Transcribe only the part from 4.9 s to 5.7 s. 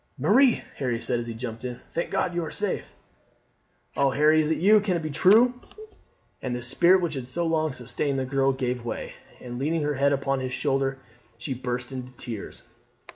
it be true?"